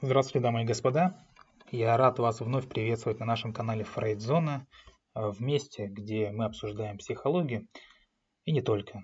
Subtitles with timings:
[0.00, 1.18] Здравствуйте, дамы и господа.
[1.72, 4.68] Я рад вас вновь приветствовать на нашем канале Фрейдзона,
[5.16, 7.66] э, в месте, где мы обсуждаем психологию
[8.44, 9.02] и не только,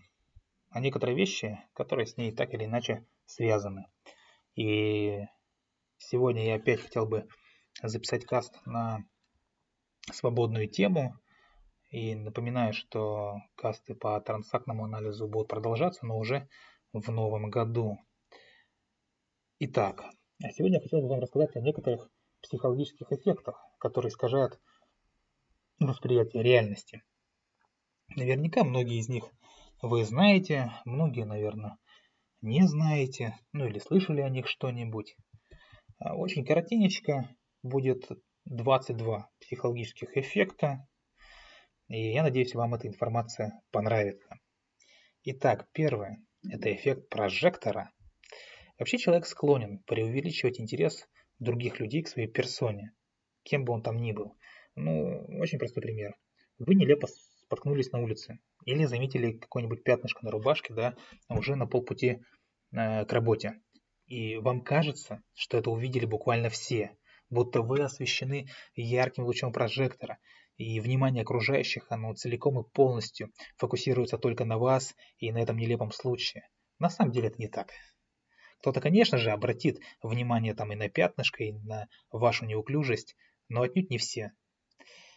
[0.70, 3.86] а некоторые вещи, которые с ней так или иначе связаны.
[4.54, 5.18] И
[5.98, 7.26] сегодня я опять хотел бы
[7.82, 9.04] записать каст на
[10.12, 11.18] свободную тему.
[11.90, 16.48] И напоминаю, что касты по трансактному анализу будут продолжаться, но уже
[16.92, 17.98] в новом году.
[19.58, 20.04] Итак,
[20.44, 22.10] а сегодня я хотел бы вам рассказать о некоторых
[22.42, 24.60] психологических эффектах, которые искажают
[25.80, 27.02] восприятие реальности.
[28.14, 29.24] Наверняка многие из них
[29.80, 31.78] вы знаете, многие, наверное,
[32.42, 35.16] не знаете, ну или слышали о них что-нибудь.
[35.98, 38.06] А очень коротенечко будет
[38.44, 40.86] 22 психологических эффекта,
[41.88, 44.36] и я надеюсь, вам эта информация понравится.
[45.22, 46.18] Итак, первое–
[46.50, 47.90] это эффект прожектора–
[48.78, 51.06] Вообще человек склонен преувеличивать интерес
[51.38, 52.92] других людей к своей персоне,
[53.42, 54.36] кем бы он там ни был.
[54.74, 56.16] Ну, очень простой пример.
[56.58, 60.96] Вы нелепо споткнулись на улице или заметили какое-нибудь пятнышко на рубашке, да,
[61.28, 62.20] уже на полпути
[62.72, 63.60] э, к работе.
[64.06, 66.96] И вам кажется, что это увидели буквально все,
[67.30, 70.18] будто вы освещены ярким лучом прожектора,
[70.56, 75.90] и внимание окружающих, оно целиком и полностью фокусируется только на вас и на этом нелепом
[75.90, 76.48] случае.
[76.78, 77.70] На самом деле это не так.
[78.64, 83.14] Кто-то, конечно же, обратит внимание там и на пятнышко, и на вашу неуклюжесть,
[83.50, 84.32] но отнюдь не все.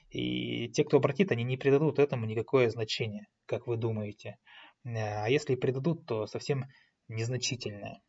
[0.10, 4.38] И те, кто обратит, они не придадут этому никакое значение, как вы думаете.
[4.84, 6.66] А если и придадут, то совсем
[7.08, 8.02] незначительное.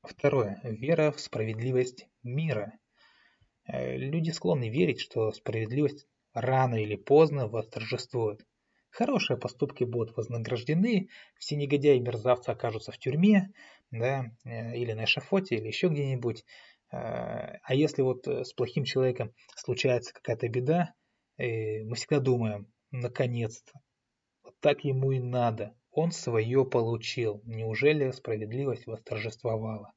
[0.00, 0.58] Второе.
[0.62, 2.72] Вера в справедливость мира.
[3.66, 8.40] Э, люди склонны верить, что справедливость рано или поздно восторжествует.
[8.90, 11.08] Хорошие поступки будут вознаграждены,
[11.38, 13.52] все негодяи и мерзавцы окажутся в тюрьме,
[13.90, 16.44] да, э, или на эшафоте, или еще где-нибудь.
[16.90, 20.94] Э, а если вот э, с плохим человеком случается какая-то беда,
[21.40, 23.72] мы всегда думаем, наконец-то,
[24.42, 29.92] вот так ему и надо, он свое получил, неужели справедливость восторжествовала?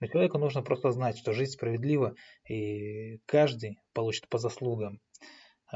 [0.00, 2.14] Но человеку нужно просто знать, что жизнь справедлива,
[2.48, 5.00] и каждый получит по заслугам.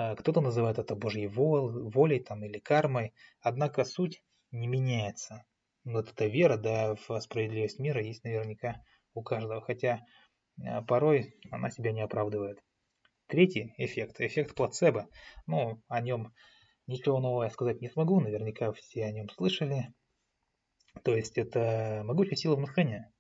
[0.01, 4.23] А, кто-то называет это Божьей волей там, или кармой, однако суть
[4.53, 5.45] не меняется.
[5.85, 8.81] Вот эта вера да, в справедливость мира есть наверняка
[9.15, 10.03] у каждого, хотя
[10.65, 12.63] а, порой она себя не оправдывает.
[13.27, 15.09] Третий эффект, эффект плацебо.
[15.49, 16.33] Ну, о нем
[16.87, 19.93] ничего нового я сказать не смогу, наверняка все о нем слышали.
[21.03, 23.13] То есть это могучая сила внушения.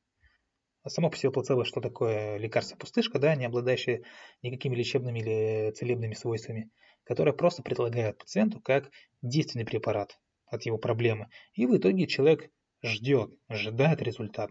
[0.88, 4.02] Само по себе плацебо, что такое лекарство-пустышка, да, не обладающее
[4.42, 6.70] никакими лечебными или целебными свойствами,
[7.04, 8.90] которое просто предлагают пациенту как
[9.22, 11.28] действенный препарат от его проблемы.
[11.54, 12.50] И в итоге человек
[12.82, 14.50] ждет, ожидает результат.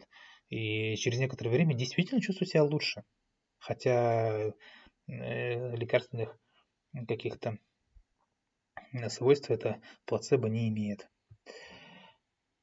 [0.49, 3.03] И через некоторое время действительно чувствует себя лучше.
[3.59, 4.53] Хотя
[5.07, 6.37] э, лекарственных
[7.07, 7.57] каких-то
[9.09, 11.09] свойств это плацебо не имеет.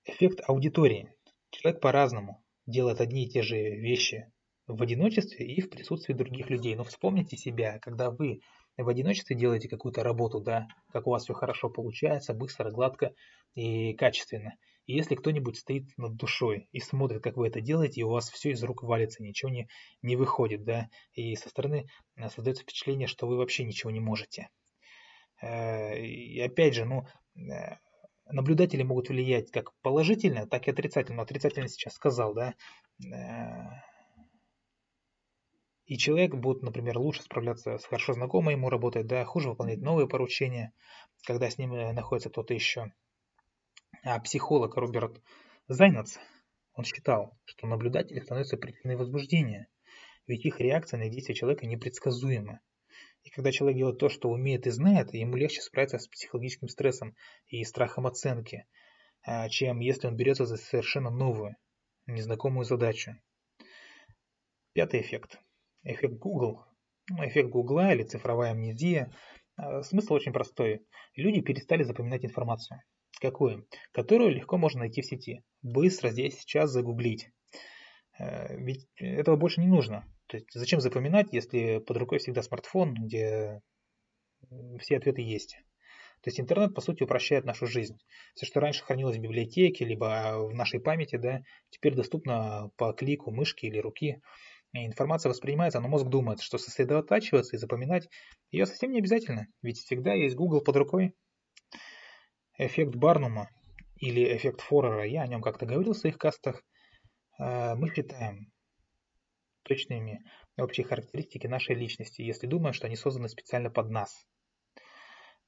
[0.04, 1.12] Эффект аудитории.
[1.50, 4.30] Человек по-разному делает одни и те же вещи
[4.66, 6.74] в одиночестве и в присутствии других людей.
[6.74, 8.40] Но вспомните себя, когда вы
[8.76, 13.14] в одиночестве делаете какую-то работу, да, как у вас все хорошо получается, быстро, гладко
[13.54, 14.54] и качественно.
[14.86, 18.30] И если кто-нибудь стоит над душой и смотрит, как вы это делаете, и у вас
[18.30, 19.68] все из рук валится, ничего не,
[20.02, 21.86] не выходит, да, и со стороны
[22.16, 24.48] э, создается впечатление, что вы вообще ничего не можете.
[25.40, 27.76] Э, и опять же, ну, э,
[28.26, 31.22] наблюдатели могут влиять как положительно, так и отрицательно.
[31.22, 32.54] Отрицательно сейчас сказал, да.
[33.04, 33.80] Э,
[35.86, 40.08] и человек будет, например, лучше справляться с хорошо знакомой ему работой, да, хуже выполнять новые
[40.08, 40.72] поручения,
[41.26, 42.92] когда с ним э, находится кто-то еще.
[44.02, 45.20] А психолог Роберт
[45.68, 46.18] Зайнац,
[46.74, 49.68] он считал, что наблюдатели становятся причиной возбуждения,
[50.26, 52.60] ведь их реакция на действия человека непредсказуема.
[53.24, 57.16] И когда человек делает то, что умеет и знает, ему легче справиться с психологическим стрессом
[57.48, 58.66] и страхом оценки,
[59.22, 61.56] а, чем если он берется за совершенно новую,
[62.06, 63.16] незнакомую задачу.
[64.74, 65.40] Пятый эффект.
[65.82, 66.64] Эффект Google.
[67.10, 69.12] Ну, эффект Гугла или цифровая амнезия.
[69.56, 70.86] А, смысл очень простой.
[71.16, 72.82] Люди перестали запоминать информацию.
[73.20, 73.66] Какую?
[73.92, 75.42] Которую легко можно найти в сети.
[75.62, 77.30] Быстро здесь сейчас загуглить.
[78.18, 80.04] Э, ведь этого больше не нужно.
[80.34, 83.60] То есть зачем запоминать, если под рукой всегда смартфон, где
[84.80, 85.56] все ответы есть.
[86.22, 87.98] То есть интернет, по сути, упрощает нашу жизнь.
[88.34, 93.30] Все, что раньше хранилось в библиотеке, либо в нашей памяти, да, теперь доступно по клику
[93.30, 94.20] мышки или руки.
[94.72, 98.08] И информация воспринимается, но мозг думает, что сосредотачиваться и запоминать
[98.50, 101.14] ее совсем не обязательно, ведь всегда есть Google под рукой.
[102.58, 103.50] Эффект Барнума
[103.96, 106.62] или эффект Форера, я о нем как-то говорил в своих кастах,
[107.38, 108.52] э, мы считаем,
[109.64, 110.24] точными
[110.56, 114.26] общие характеристики нашей личности, если думаем, что они созданы специально под нас.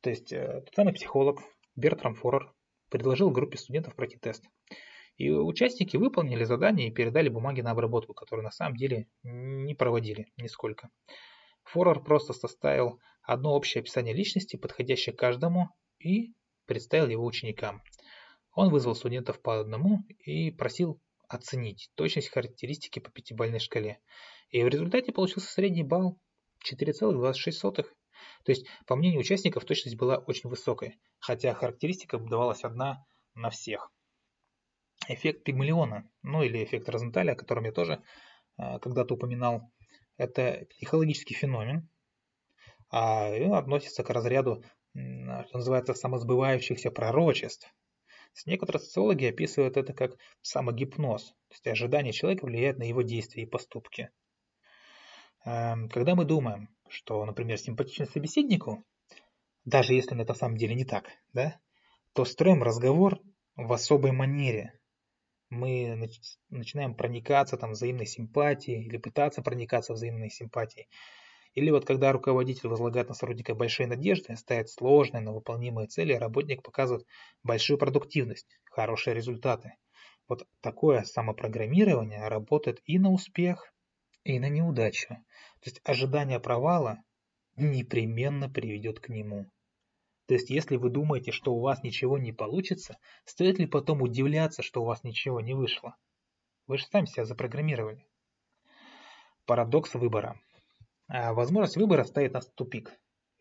[0.00, 1.40] То есть э, тот самый психолог
[1.76, 2.52] Бертрам Форер
[2.90, 4.44] предложил группе студентов пройти тест.
[5.16, 10.26] И участники выполнили задание и передали бумаги на обработку, которые на самом деле не проводили
[10.36, 10.90] нисколько.
[11.64, 16.34] Форер просто составил одно общее описание личности, подходящее каждому, и
[16.66, 17.82] представил его ученикам.
[18.52, 24.00] Он вызвал студентов по одному и просил оценить точность характеристики по пятибалльной шкале.
[24.50, 26.18] И в результате получился средний балл
[26.70, 27.60] 4,26.
[27.72, 27.86] То
[28.46, 33.90] есть, по мнению участников, точность была очень высокой, хотя характеристика давалась одна на всех.
[35.08, 38.02] Эффект Пигмалиона, ну или эффект Розенталя, о котором я тоже
[38.58, 39.70] э, когда-то упоминал,
[40.16, 41.88] это психологический феномен,
[42.90, 43.28] а
[43.58, 44.64] относится к разряду,
[44.94, 47.68] что называется, самосбывающихся пророчеств.
[48.44, 53.46] Некоторые социологи описывают это как самогипноз, то есть ожидание человека влияет на его действия и
[53.46, 54.10] поступки.
[55.44, 58.84] Эм, когда мы думаем, что, например, симпатичный собеседнику,
[59.64, 61.58] даже если на самом деле не так, да,
[62.12, 63.20] то строим разговор
[63.56, 64.72] в особой манере.
[65.48, 66.10] Мы
[66.50, 70.88] начинаем проникаться там взаимной симпатией или пытаться проникаться взаимной симпатией.
[71.56, 76.62] Или вот когда руководитель возлагает на сотрудника большие надежды, ставит сложные, но выполнимые цели, работник
[76.62, 77.06] показывает
[77.42, 79.72] большую продуктивность, хорошие результаты.
[80.28, 83.72] Вот такое самопрограммирование работает и на успех,
[84.22, 85.08] и на неудачу.
[85.08, 86.98] То есть ожидание провала
[87.56, 89.46] непременно приведет к нему.
[90.26, 94.62] То есть если вы думаете, что у вас ничего не получится, стоит ли потом удивляться,
[94.62, 95.96] что у вас ничего не вышло?
[96.66, 98.06] Вы же сами себя запрограммировали.
[99.46, 100.38] Парадокс выбора.
[101.08, 102.92] А, возможность выбора ставит нас в тупик.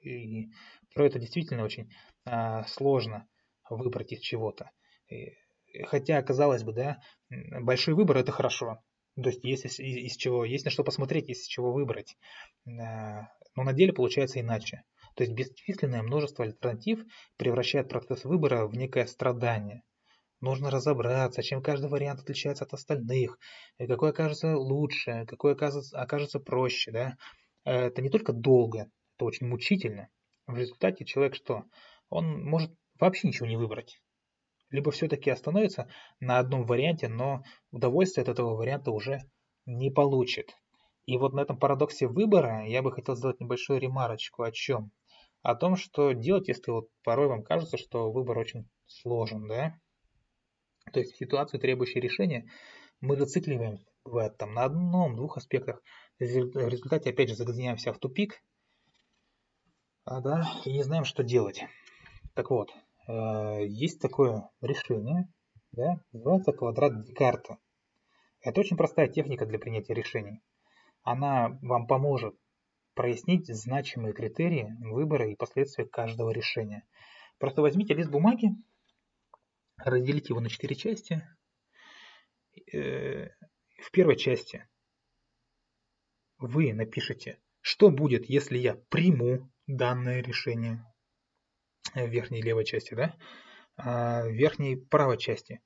[0.02, 0.50] И
[0.94, 1.92] про это действительно очень
[2.26, 3.28] а, сложно
[3.70, 4.70] выбрать из чего-то.
[5.86, 8.82] Хотя, казалось бы, да, большой выбор это хорошо.
[9.16, 12.18] То есть есть из, из чего, есть на что посмотреть, есть из чего выбрать.
[12.68, 14.84] А, но на деле получается иначе.
[15.16, 17.04] То есть бесчисленное множество альтернатив
[17.38, 19.84] превращает процесс выбора в некое страдание.
[20.42, 23.40] Нужно разобраться, чем каждый вариант отличается от остальных,
[23.80, 26.92] какой окажется лучше, какой окажется, окажется проще.
[26.92, 27.18] Да?
[27.66, 30.10] Это не только долго, это очень мучительно.
[30.48, 31.64] В результате человек что?
[32.10, 34.00] Он может вообще ничего не выбрать.
[34.70, 35.90] Либо все-таки остановится
[36.20, 39.22] на одном варианте, но удовольствие от этого варианта уже
[39.66, 40.56] не получит.
[41.06, 44.92] И вот на этом парадоксе выбора я бы хотел сделать небольшую ремарочку о чем?
[45.42, 49.80] О том, что делать, если вот порой вам кажется, что выбор очень сложен, да?
[50.92, 52.50] То есть в ситуации, требующей решения,
[53.02, 55.82] мы зацикливаемся, бывает там на одном-двух аспектах,
[56.20, 58.42] в результате опять же загоняемся в тупик,
[60.06, 61.64] а, да, и не знаем, что делать.
[62.36, 62.72] Так вот,
[63.08, 65.28] э, есть такое решение,
[65.72, 67.58] да, называется квадрат Декарта.
[68.42, 70.42] Это очень простая техника для принятия решений.
[71.02, 72.36] Она вам поможет
[72.94, 76.84] прояснить значимые критерии выбора и последствия каждого решения.
[77.40, 78.52] Просто возьмите лист бумаги,
[79.78, 81.28] разделите его на четыре части.
[82.72, 83.30] Э,
[83.82, 84.66] в первой части
[86.38, 90.86] вы напишите, что будет, если я приму данное решение
[91.94, 93.16] в верхней левой части, да?
[93.78, 95.62] А в верхней правой части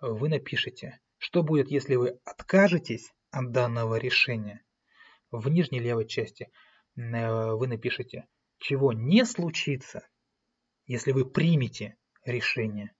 [0.00, 4.62] вы напишите, что будет, если вы откажетесь от данного решения.
[5.30, 6.50] В нижней левой части
[6.96, 8.26] э, вы напишите,
[8.58, 10.06] чего не случится,
[10.86, 12.94] если вы примете решение.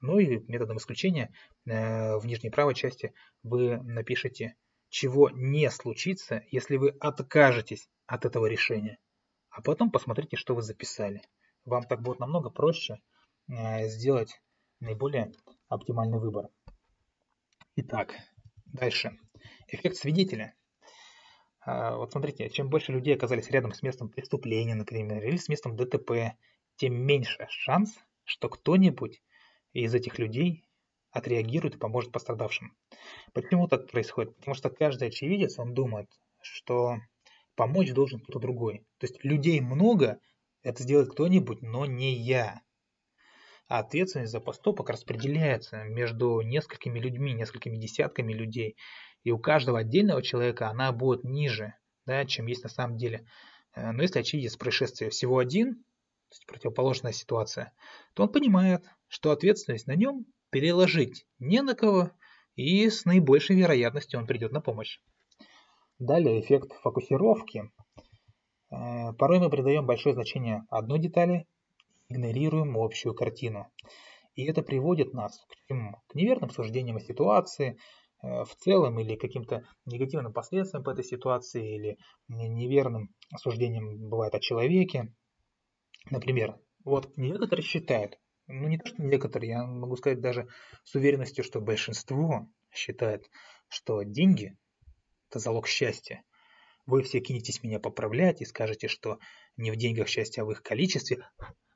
[0.00, 1.34] Ну и методом исключения
[1.66, 4.56] э, в нижней правой части вы напишите,
[4.94, 8.98] чего не случится, если вы откажетесь от этого решения.
[9.50, 11.20] А потом посмотрите, что вы записали.
[11.64, 13.00] Вам так будет намного проще
[13.48, 14.40] э, сделать
[14.78, 15.32] наиболее
[15.66, 16.48] оптимальный выбор.
[17.74, 18.14] Итак,
[18.66, 19.18] дальше.
[19.66, 20.54] Эффект свидетеля.
[21.60, 25.74] А, вот смотрите, чем больше людей оказались рядом с местом преступления, например, или с местом
[25.74, 26.36] ДТП,
[26.76, 29.24] тем меньше шанс, что кто-нибудь
[29.72, 30.64] из этих людей
[31.14, 32.76] отреагирует и поможет пострадавшим.
[33.32, 34.36] Почему так происходит?
[34.36, 36.10] Потому что каждый очевидец, он думает,
[36.42, 36.98] что
[37.54, 38.80] помочь должен кто-то другой.
[38.98, 40.18] То есть людей много,
[40.62, 42.60] это сделает кто-нибудь, но не я.
[43.68, 48.76] А ответственность за поступок распределяется между несколькими людьми, несколькими десятками людей.
[49.22, 51.74] И у каждого отдельного человека она будет ниже,
[52.06, 53.24] да, чем есть на самом деле.
[53.74, 57.72] Э, но если очевидец происшествия всего один, то есть противоположная ситуация,
[58.14, 62.12] то он понимает, что ответственность на нем переложить не на кого,
[62.54, 65.00] и с наибольшей вероятностью он придет на помощь.
[65.98, 67.72] Далее эффект фокусировки.
[68.70, 71.48] Э, порой мы придаем большое значение одной детали,
[72.08, 73.66] игнорируем общую картину.
[74.36, 76.00] И это приводит нас к чему?
[76.06, 77.76] К неверным суждениям о ситуации,
[78.22, 85.12] в целом или каким-то негативным последствиям по этой ситуации или неверным осуждением бывает о человеке.
[86.12, 90.48] Например, вот некоторые считают, ну не то что некоторые, я могу сказать даже
[90.84, 93.30] с уверенностью, что большинство считает,
[93.68, 94.56] что деньги–
[95.30, 96.22] это залог счастья.
[96.86, 99.18] Вы все кинетесь меня поправлять и скажете, что
[99.56, 101.26] не в деньгах счастье, а в их количестве,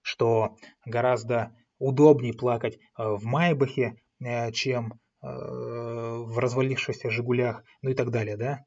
[0.03, 7.95] что гораздо удобнее плакать э, в Майбахе, э, чем э, в развалившихся «Жигулях», ну и
[7.95, 8.65] так далее, да.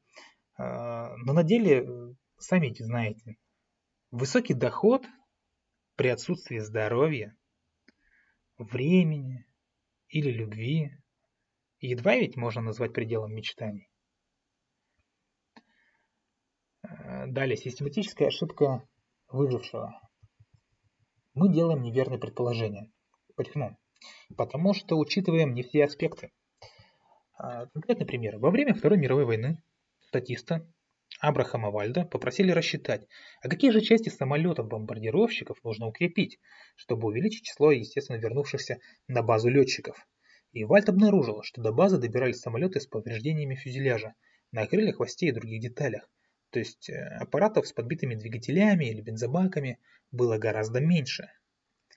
[0.58, 3.36] Но на деле, сами знаете,
[4.10, 5.04] высокий доход
[5.96, 7.34] при отсутствии здоровья,
[8.62, 9.44] времени
[10.08, 10.90] или любви
[11.80, 13.88] едва ведь можно назвать пределом мечтаний.
[16.82, 18.86] Далее, систематическая ошибка
[19.28, 20.00] выжившего.
[21.34, 22.90] Мы делаем неверные предположения.
[23.36, 23.78] Почему?
[24.36, 26.30] Потому что учитываем не все аспекты.
[27.38, 28.38] А, конкретный пример.
[28.38, 29.62] Во время Второй мировой войны
[30.00, 30.68] статиста
[31.22, 33.06] Абрахама Вальда попросили рассчитать,
[33.42, 36.40] а какие же части самолетов-бомбардировщиков нужно укрепить,
[36.74, 40.04] чтобы увеличить число, естественно, вернувшихся на базу летчиков.
[40.50, 44.14] И Вальд обнаружил, что до базы добирались самолеты с повреждениями фюзеляжа
[44.50, 46.10] на крыльях, хвосте и других деталях.
[46.50, 49.78] То есть э, аппаратов с подбитыми двигателями или бензобаками
[50.10, 51.30] было гораздо меньше.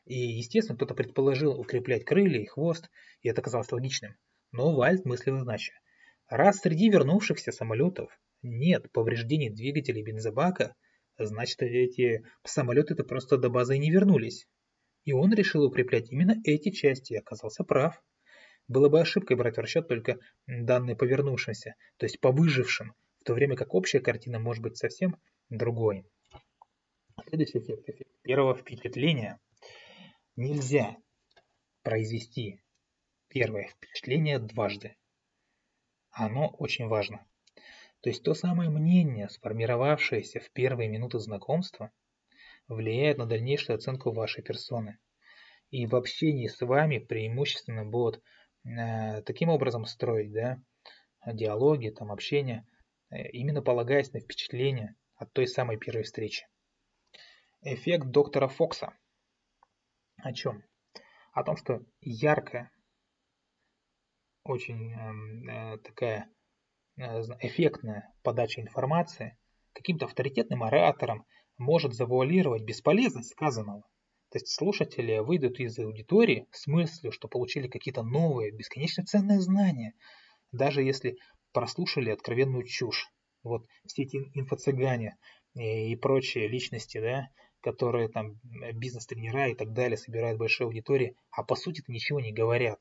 [0.06, 2.92] И, естественно, кто-то предположил укреплять крылья и хвост,
[3.24, 4.16] и это казалось логичным.
[4.52, 5.74] Но Вальд мыслил иначе.
[6.28, 8.16] Раз среди вернувшихся самолетов
[8.46, 10.76] нет повреждений двигателей бензобака,
[11.18, 14.48] значит эти самолеты-то просто до базы не вернулись.
[15.04, 18.02] И он решил укреплять именно эти части и оказался прав.
[18.68, 23.24] Было бы ошибкой брать в расчет только данные по вернувшимся, то есть по выжившим, в
[23.26, 25.18] то время как общая картина может быть совсем
[25.50, 26.06] другой.
[27.28, 27.88] Следующий эффект
[28.24, 29.40] первого впечатления.
[30.36, 30.98] Нельзя
[31.84, 32.62] произвести
[33.30, 34.96] первое впечатление дважды.
[36.10, 37.26] Оно очень важно.
[38.06, 41.92] То есть то самое мнение, сформировавшееся в первые минуты знакомства,
[42.68, 45.00] влияет на дальнейшую оценку вашей персоны.
[45.72, 48.22] И в общении с вами преимущественно будут
[48.64, 50.62] э, таким образом строить да,
[51.26, 52.64] диалоги, там, общение,
[53.10, 56.48] Э, именно полагаясь на впечатление от той самой первой встречи.
[57.62, 58.94] Эффект доктора Фокса.
[60.18, 60.64] О чем?
[61.34, 62.72] О том, что яркая,
[64.44, 66.30] очень эм, э, такая
[66.98, 69.38] эффектная подача информации
[69.74, 71.26] каким-то авторитетным оратором
[71.58, 73.82] может завуалировать бесполезность сказанного.
[74.32, 79.94] То есть слушатели выйдут из аудитории с мыслью, что получили какие-то новые, бесконечно ценные знания,
[80.52, 81.18] даже если
[81.54, 83.08] прослушали откровенную чушь.
[83.44, 85.16] Вот все эти инфо-цыгане
[85.54, 87.28] и прочие личности, да,
[87.62, 92.34] которые там э, бизнес-тренера и так далее собирают большие аудитории, а по сути ничего не
[92.34, 92.80] говорят.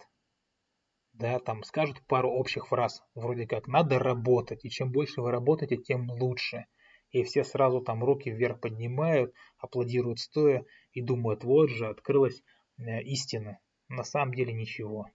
[1.15, 5.77] Да, там скажут пару общих фраз, вроде как «надо работать», и чем больше вы работаете,
[5.77, 6.67] тем лучше.
[7.11, 12.43] И все сразу там руки вверх поднимают, аплодируют стоя и думают, вот же, открылась
[12.79, 13.61] э, истина.
[13.89, 15.07] На самом деле ничего.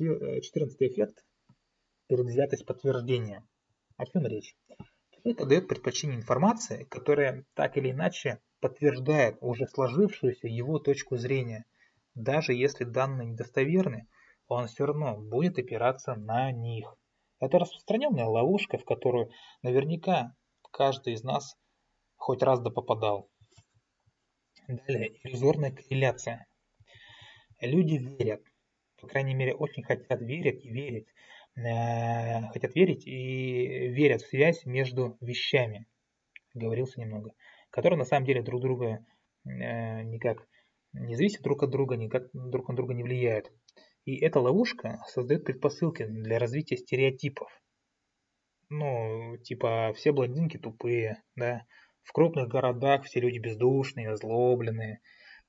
[0.00, 1.24] Э, четырнадцатый эффект
[2.08, 3.46] предвзятость подтверждения.
[3.96, 4.56] О чем речь?
[5.12, 11.64] Человек дает предпочтение информации, которая так или иначе подтверждает уже сложившуюся его точку зрения.
[12.16, 14.08] Даже если данные недостоверны,
[14.48, 16.96] он все равно будет опираться на них.
[17.40, 19.30] Это распространенная ловушка, в которую
[19.62, 20.34] наверняка
[20.70, 21.56] каждый из нас
[22.16, 23.28] хоть раз да попадал.
[24.68, 26.46] Далее, иллюзорная корреляция.
[27.60, 28.42] Люди верят,
[29.00, 31.06] по крайней мере, очень хотят верить и верить
[31.56, 35.86] Э, хотят верить и верят в связь между вещами,
[36.52, 37.32] говорился немного,
[37.70, 39.06] которые на самом деле друг друга
[39.44, 40.48] э, никак
[40.92, 43.52] не зависят друг от друга, никак друг на друга не влияют.
[44.04, 47.48] И эта ловушка создает предпосылки для развития стереотипов.
[48.68, 51.64] Ну, типа, все блондинки тупые, да,
[52.02, 55.00] в крупных городах все люди бездушные, озлобленные,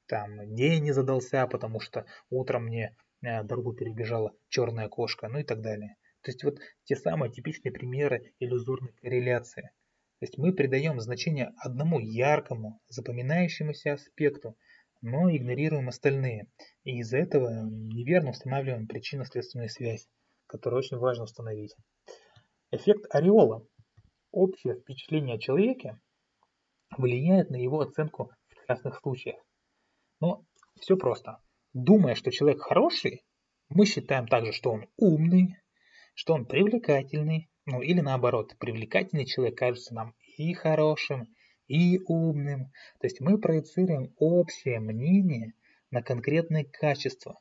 [0.06, 2.96] там день не задался, потому что утром мне
[3.26, 5.96] Э, дорогу перебежала черная кошка, ну и так далее.
[6.22, 9.72] То есть вот те самые типичные примеры иллюзорной корреляции.
[10.20, 14.56] То есть мы придаем значение одному яркому, запоминающемуся аспекту,
[15.06, 16.48] но игнорируем остальные.
[16.84, 20.08] И из-за этого неверно устанавливаем причинно-следственную связь,
[20.48, 21.76] которую очень важно установить.
[22.72, 23.68] Эффект ореола.
[24.32, 26.00] Общее впечатление о человеке
[26.98, 29.40] влияет на его оценку в частных случаях.
[30.22, 30.44] Но
[30.80, 31.40] все просто.
[31.74, 33.24] Думая, что человек хороший,
[33.70, 35.56] мы считаем также, что он умный,
[36.16, 41.28] что он привлекательный, ну или наоборот, привлекательный человек кажется нам и хорошим,
[41.68, 42.72] и умным.
[43.00, 45.54] То есть мы проецируем общее мнение
[45.92, 47.40] на конкретные качества,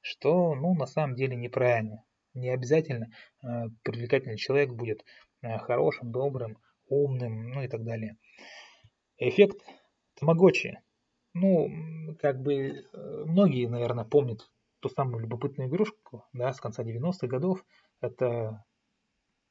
[0.00, 2.04] что ну, на самом деле неправильно.
[2.34, 3.10] Не обязательно
[3.42, 3.46] э,
[3.82, 5.04] привлекательный человек будет
[5.42, 8.16] э, хорошим, добрым, умным, ну и так далее.
[9.18, 9.58] Эффект
[10.18, 10.78] Тамагочи.
[11.32, 17.26] Ну, как бы э, многие, наверное, помнят ту самую любопытную игрушку да, с конца 90-х
[17.26, 17.64] годов.
[18.00, 18.64] Это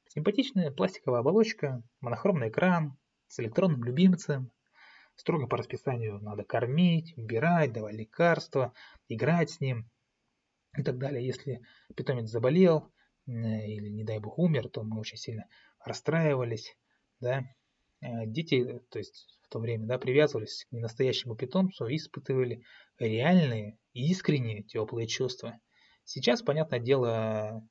[0.09, 4.51] симпатичная пластиковая оболочка, монохромный экран с электронным любимцем.
[5.15, 8.73] Строго по расписанию надо кормить, убирать, давать лекарства,
[9.07, 9.89] играть с ним
[10.77, 11.25] и так далее.
[11.25, 11.61] Если
[11.95, 12.91] питомец заболел
[13.25, 15.47] или, не дай бог, умер, то мы очень сильно
[15.83, 16.75] расстраивались.
[17.19, 17.43] Да?
[18.01, 22.63] Э, дети, то есть в то время, да, привязывались к ненастоящему питомцу и испытывали
[22.99, 25.59] реальные, искренние, теплые чувства.
[26.03, 27.63] Сейчас, понятное дело,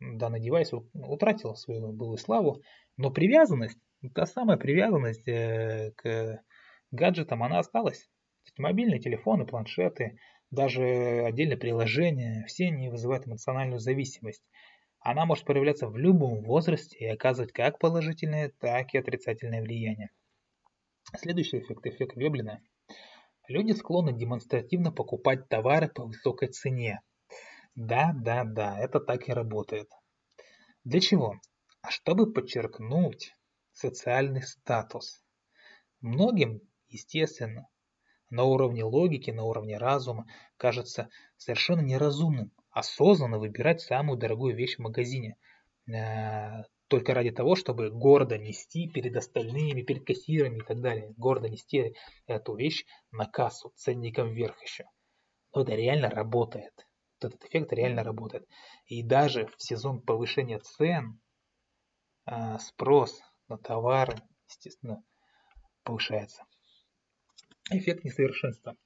[0.00, 2.62] данный девайс утратил свою былую славу,
[2.96, 3.78] но привязанность,
[4.08, 6.42] та самая привязанность э, к
[6.90, 8.08] гаджетам, она осталась.
[8.56, 10.18] Мобильные телефоны, планшеты,
[10.50, 14.42] даже отдельные приложения, все они вызывают эмоциональную зависимость.
[15.00, 20.10] Она может проявляться в любом возрасте и оказывать как положительное, так и отрицательное влияние.
[21.16, 22.60] Следующий эффект– эффект Веблина.
[23.48, 27.00] Люди склонны демонстративно покупать товары по высокой цене.
[27.74, 29.88] Да, да, да, это так и работает.
[30.84, 31.34] Для чего?
[31.88, 33.34] Чтобы подчеркнуть
[33.80, 35.22] социальный статус.
[36.00, 37.66] Многим, естественно,
[38.28, 44.82] на уровне логики, на уровне разума кажется совершенно неразумным осознанно выбирать самую дорогую вещь в
[44.82, 45.36] магазине.
[45.88, 51.14] Э, только ради того, чтобы гордо нести перед остальными, перед кассирами и так далее.
[51.16, 51.94] Гордо нести
[52.26, 54.84] эту вещь на кассу, ценником вверх еще.
[55.54, 56.72] Но это реально работает.
[57.20, 58.46] Вот этот эффект реально работает.
[58.86, 61.20] И даже в сезон повышения цен
[62.26, 63.20] э, спрос
[63.50, 64.16] на товары,
[64.48, 65.02] естественно,
[65.82, 66.44] повышается.
[67.70, 68.76] Эффект несовершенства.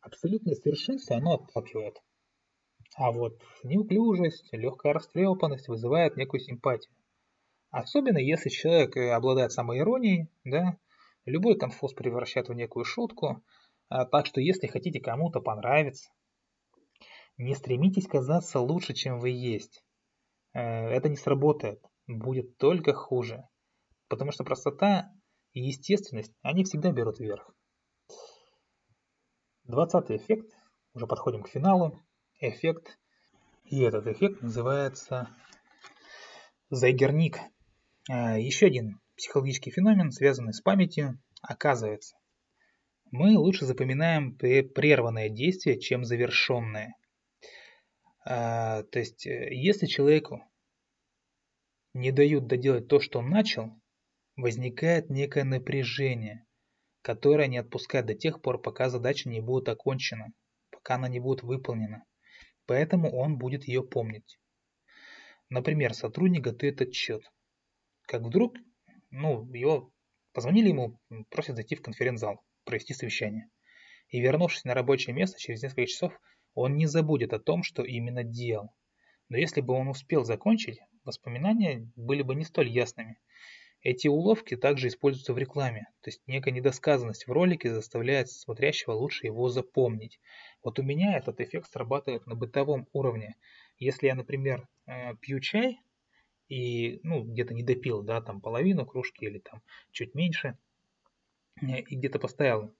[0.00, 2.02] Абсолютное совершенство, оно отталкивает.
[2.96, 6.92] А вот неуклюжесть, легкая растрепанность вызывает некую симпатию.
[7.70, 10.78] Особенно если человек э, обладает самоиронией, да,
[11.24, 13.42] любой конфуз превращает в некую шутку.
[13.88, 16.10] А, так что если хотите кому-то понравиться,
[17.36, 19.84] не стремитесь казаться лучше, чем вы есть.
[20.54, 23.48] Э, это не сработает, будет только хуже.
[24.08, 25.10] Потому что простота
[25.52, 27.50] и естественность, они всегда берут верх.
[29.64, 30.52] Двадцатый эффект,
[30.94, 32.00] уже подходим к финалу
[32.40, 32.98] эффект.
[33.64, 35.28] И этот эффект называется
[36.70, 37.38] Зайгерник.
[38.08, 41.18] Еще один психологический феномен, связанный с памятью.
[41.42, 42.16] Оказывается,
[43.10, 46.94] мы лучше запоминаем прерванное действие, чем завершенное.
[48.24, 50.42] А, то есть, э, если человеку
[51.96, 53.72] не дают доделать то, что он начал,
[54.36, 56.46] возникает некое напряжение,
[57.02, 60.32] которое не отпускает до тех пор, пока задача не будет окончена,
[60.70, 62.04] пока она не будет выполнена
[62.66, 64.38] поэтому он будет ее помнить.
[65.48, 67.22] Например, сотрудник готовит отчет.
[68.02, 68.56] Как вдруг,
[69.10, 69.92] ну, его
[70.32, 70.98] позвонили ему,
[71.30, 73.48] просят зайти в конференц-зал, провести совещание.
[74.08, 76.12] И вернувшись на рабочее место через несколько часов,
[76.54, 78.74] он не забудет о том, что именно делал.
[79.28, 83.18] Но если бы он успел закончить, воспоминания были бы не столь ясными.
[83.82, 89.26] Эти уловки также используются в рекламе, то есть некая недосказанность в ролике заставляет смотрящего лучше
[89.26, 90.18] его запомнить.
[90.64, 93.36] Вот у меня этот эффект срабатывает на бытовом уровне.
[93.78, 95.80] Если я, например, э, пью чай
[96.48, 100.58] и ну, где-то не допил, да, там половину кружки или там чуть меньше,
[101.62, 102.74] э, и где-то поставил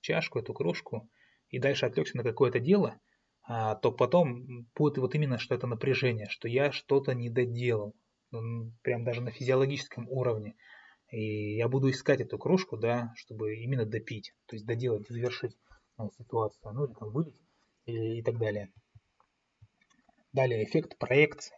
[0.00, 1.08] чашку, эту кружку,
[1.50, 2.98] и дальше отвлекся на какое-то дело,
[3.46, 7.94] то потом будет вот именно что это напряжение, что я что-то не доделал,
[8.82, 10.56] прям даже на физиологическом уровне.
[11.10, 15.56] И я буду искать эту кружку, да, чтобы именно допить, то есть доделать, завершить
[16.18, 17.36] ситуацию, ну или там вылить
[17.86, 18.72] и, и так далее.
[20.32, 21.56] Далее эффект проекции.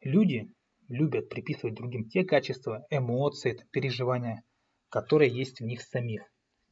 [0.00, 0.50] Люди
[0.88, 4.42] любят приписывать другим те качества, эмоции, переживания,
[4.88, 6.22] которые есть в них самих.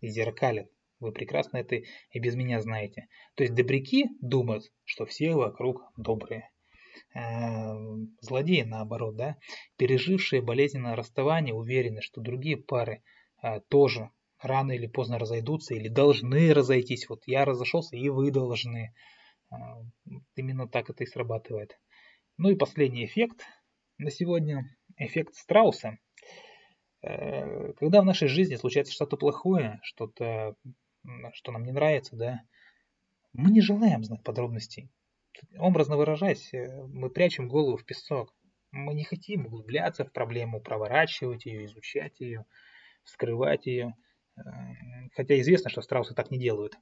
[0.00, 0.68] И зеркалят.
[1.02, 3.08] Вы прекрасно это и без меня знаете.
[3.34, 6.48] То есть добряки думают, что все вокруг добрые.
[7.14, 9.36] Эм, злодеи, наоборот, да,
[9.76, 13.02] пережившие болезненное расставание, уверены, что другие пары
[13.42, 14.10] э, тоже
[14.40, 17.08] рано или поздно разойдутся или должны разойтись.
[17.08, 18.94] Вот я разошелся, и вы должны.
[19.50, 19.80] А,
[20.36, 21.78] именно так это и срабатывает.
[22.38, 23.44] Ну и последний эффект
[23.98, 24.64] на сегодня.
[24.96, 25.98] Эффект страуса.
[27.02, 30.54] Э, когда в нашей жизни случается что-то плохое, что-то,
[31.32, 32.42] что нам не нравится, да,
[33.32, 34.90] мы не желаем знать подробностей.
[35.56, 38.34] Образно выражаясь, э, мы прячем голову в песок.
[38.70, 42.44] Мы не хотим углубляться в проблему, проворачивать ее, изучать ее,
[43.04, 43.94] вскрывать ее.
[45.14, 46.74] Хотя известно, что страусы так не делают.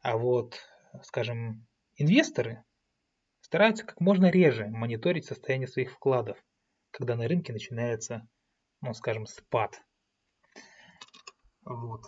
[0.00, 0.58] А вот,
[1.02, 1.66] скажем,
[1.96, 2.64] инвесторы,
[3.40, 6.42] стараются как можно реже мониторить состояние своих вкладов,
[6.90, 8.26] когда на рынке начинается,
[8.80, 9.82] ну, скажем, спад.
[11.64, 12.02] Вот.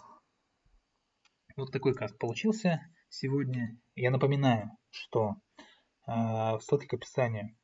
[1.61, 3.79] Вот такой каст получился сегодня.
[3.95, 5.35] Я напоминаю, что
[6.07, 7.55] э, в ссылке к описанию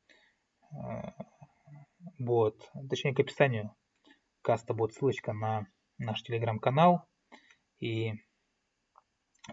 [0.71, 0.75] э,
[2.19, 3.75] будет, точнее к описанию
[4.43, 5.65] каста будет ссылочка на
[5.97, 7.09] наш телеграм-канал.
[7.79, 8.13] И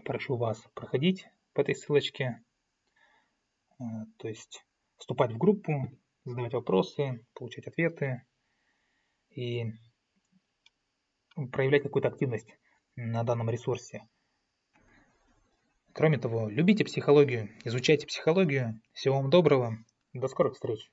[0.03, 2.43] прошу вас проходить по этой ссылочке,
[3.79, 3.83] э,
[4.19, 4.63] то есть
[4.97, 5.89] вступать в группу,
[6.23, 8.21] задавать вопросы, получать ответы
[9.31, 9.73] и
[11.51, 12.55] проявлять какую-то активность
[12.95, 14.07] на данном ресурсе.
[15.95, 18.81] Кроме того, любите психологию, изучайте психологию.
[18.91, 19.77] Всего вам доброго.
[20.11, 20.91] До скорых встреч.